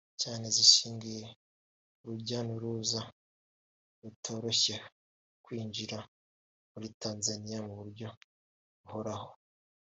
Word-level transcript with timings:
cyane 0.21 0.45
zishingiye 0.55 1.25
ku 1.97 2.03
rujya 2.09 2.39
n’uruza 2.47 3.01
rutoroshya 4.01 4.77
ku 4.85 5.35
kwinjira 5.45 5.97
muri 6.71 6.87
Tanzania 7.01 7.59
mu 7.67 7.73
buryo 7.79 8.07
buhoraho 8.81 9.29